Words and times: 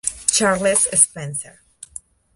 Charles 0.25 0.89
Spencer. 0.97 1.61